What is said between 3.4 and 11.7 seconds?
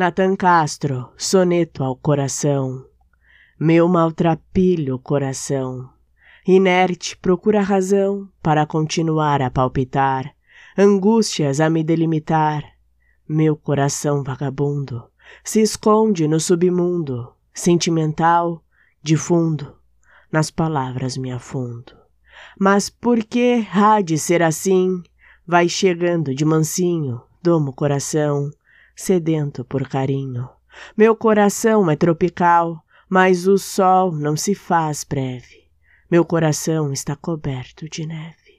Meu maltrapilho coração, inerte procura razão para continuar a palpitar, angústias a